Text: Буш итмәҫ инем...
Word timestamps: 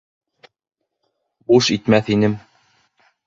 Буш 1.51 1.69
итмәҫ 1.77 2.11
инем... 2.17 2.35